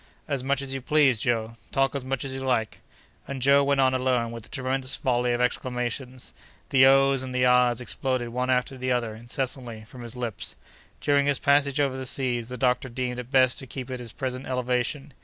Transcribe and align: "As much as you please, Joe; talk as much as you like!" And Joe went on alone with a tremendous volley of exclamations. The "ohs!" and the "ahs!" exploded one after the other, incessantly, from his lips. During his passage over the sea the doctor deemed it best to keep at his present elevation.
"As 0.27 0.43
much 0.43 0.63
as 0.63 0.73
you 0.73 0.81
please, 0.81 1.19
Joe; 1.19 1.57
talk 1.71 1.93
as 1.93 2.03
much 2.03 2.25
as 2.25 2.33
you 2.33 2.39
like!" 2.41 2.79
And 3.27 3.39
Joe 3.39 3.63
went 3.63 3.79
on 3.79 3.93
alone 3.93 4.31
with 4.31 4.47
a 4.47 4.49
tremendous 4.49 4.95
volley 4.95 5.31
of 5.31 5.41
exclamations. 5.41 6.33
The 6.71 6.87
"ohs!" 6.87 7.21
and 7.21 7.35
the 7.35 7.45
"ahs!" 7.45 7.79
exploded 7.79 8.29
one 8.29 8.49
after 8.49 8.79
the 8.79 8.91
other, 8.91 9.13
incessantly, 9.13 9.83
from 9.85 10.01
his 10.01 10.15
lips. 10.15 10.55
During 11.01 11.27
his 11.27 11.37
passage 11.37 11.79
over 11.79 11.97
the 11.97 12.07
sea 12.07 12.41
the 12.41 12.57
doctor 12.57 12.89
deemed 12.89 13.19
it 13.19 13.29
best 13.29 13.59
to 13.59 13.67
keep 13.67 13.91
at 13.91 13.99
his 13.99 14.11
present 14.11 14.47
elevation. 14.47 15.13